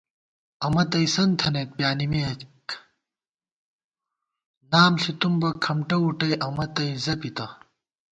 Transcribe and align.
امَنہ 0.65 0.83
تَئیسَن 0.91 1.29
تھنَئیت 1.39 1.69
پیانِمېک، 1.77 2.67
نام 4.71 4.93
ݪِتُم 5.01 5.33
بہ 5.41 5.49
کھمٹہ 5.63 5.97
وُٹَئ 6.03 6.33
امہ 6.47 6.65
تئ 6.75 6.89
زَپِتہ 7.03 7.47